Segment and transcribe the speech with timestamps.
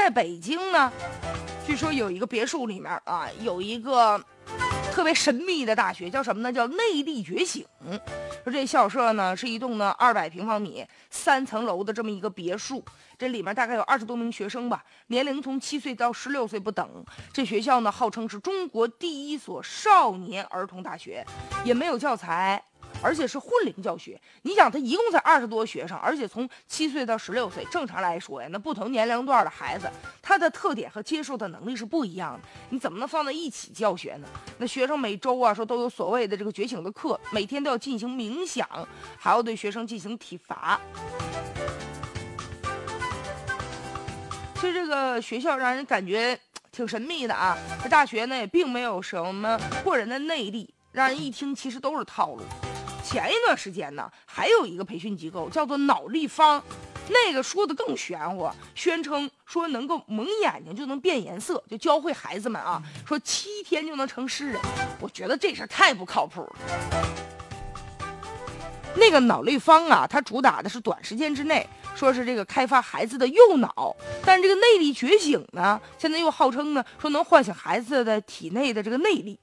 [0.00, 0.90] 在北京呢，
[1.66, 4.18] 据说有一个别墅里面啊，有一个
[4.90, 6.50] 特别神秘的大学，叫什么呢？
[6.50, 7.66] 叫内地觉醒。
[8.42, 12.82] 说这校舍呢是一栋呢二百平方米、三层楼的这么一个别墅，
[13.18, 17.04] 这里面大概有二十多名学生吧，年龄从七岁到十六岁不等。
[17.30, 21.22] 这学校呢号称是中国第一所少年儿童大学，
[21.62, 22.64] 也没有教材。
[23.02, 29.90] 而且是混龄教学，你想他一共才二十多学生，而且从七岁到十六岁，正常来说呀，那不同年龄段的孩子，
[30.20, 34.28] 他的特点和接受的能力是不一样的，你怎么能放在一起教学呢？
[34.58, 38.68] 那学生每周啊，说都有所谓的这个觉醒的课，每天都要进行冥想，
[39.18, 40.80] 还要对学生进行体罚。
[44.56, 46.38] 其实这个学校让人感觉
[46.70, 52.42] 挺神秘的啊，这大学呢也并没有什么过人的内力，让人一听其实都是套路。
[53.02, 56.62] 前一段时间呢，还有一个培训机构叫做脑立方，
[57.08, 64.60] 那个说的更玄乎，宣称说能够蒙眼睛就能变颜色，就教会孩子们啊，说七天就能成诗人。
[65.00, 66.56] 我觉得这事太不靠谱了。
[68.94, 79.38] 那个脑立方啊，它主打的是短时间之内，说是这个开发孩子的右脑，但这个内力觉醒呢，现在又号称呢，说能唤醒孩子的体内的这个内力。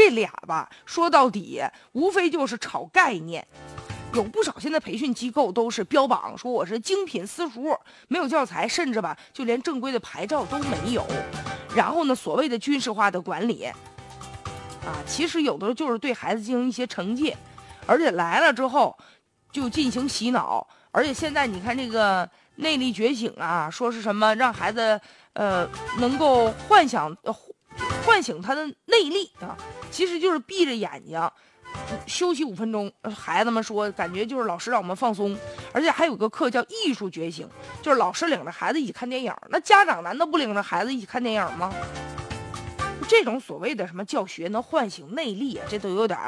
[0.00, 1.62] 这俩吧，说到底
[1.92, 3.46] 无非就是炒概念。
[4.14, 7.76] 有不少现在培训机构都是标榜说我是精品私塾，
[8.08, 11.06] 没有教材，甚至吧就连正规的牌照都没有。
[11.76, 13.64] 然后呢，所谓的军事化的管理，
[14.86, 17.36] 啊，其实有的就是对孩子进行一些惩戒，
[17.86, 18.96] 而且来了之后
[19.52, 20.66] 就进行洗脑。
[20.92, 22.26] 而且现在你看这个
[22.56, 24.98] 内力觉醒啊，说是什么让孩子
[25.34, 27.14] 呃能够幻想。
[28.04, 29.56] 唤醒他的内力啊，
[29.90, 31.30] 其实就是闭着眼睛
[32.06, 32.92] 休息五分钟。
[33.14, 35.36] 孩子们说，感觉就是老师让我们放松，
[35.72, 37.48] 而且还有个课叫艺术觉醒，
[37.82, 39.32] 就是老师领着孩子一起看电影。
[39.48, 41.72] 那家长难道不领着孩子一起看电影吗？
[43.08, 46.18] 这种所谓的什么教学能唤醒内力啊，这都有点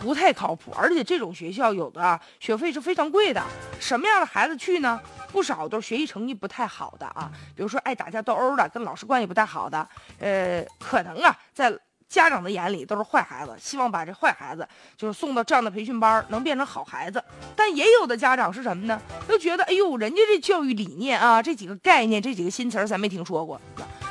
[0.00, 0.72] 不太靠谱。
[0.76, 3.42] 而且这种学校有的学费是非常贵的，
[3.78, 5.00] 什么样的孩子去呢？
[5.32, 9.88] 不少都是学习成绩不太好的啊，比如说爱打架斗殴的，跟老师关系不太好的，
[10.20, 11.76] 呃，可能啊，在
[12.08, 17.24] 家长的眼里都是坏孩子，希望把这坏孩子就是送到这样的培训班，能变成好孩子。
[17.56, 19.00] 但也有的家长是什么呢？
[19.26, 23.58] 都觉得，哎呦，人家这教育理念啊，这几个概念，这几个新词儿咱没听说过，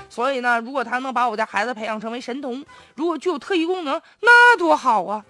[0.10, 2.66] 所以呢，如果他能把我家孩子培养成为神童，
[2.96, 5.24] 如果具有特异功能，那多好啊！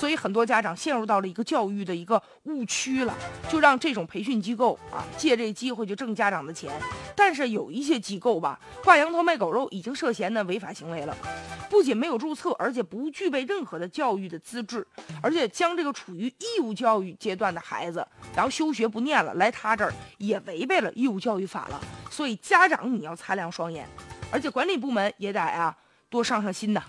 [0.00, 3.14] 所以很多家长陷入到了一个教育的一个误区了，
[3.50, 6.72] 就让这种培训机构啊借这机会就挣家长的钱。
[7.14, 11.14] 但是有一些机构吧，挂羊头卖狗肉，已经涉嫌的违法行为了，
[11.68, 14.86] 不仅没有注册，而且不具备任何的教育的资质，
[15.22, 18.02] 而且将这个处于义务教育阶段的孩子，
[18.34, 21.78] 然后休学不念了，来他这儿也违背了义务教育法了。
[22.10, 23.86] 所以家长你要擦亮双眼，
[24.32, 25.76] 而且管理部门也得啊
[26.08, 26.82] 多上上心呐。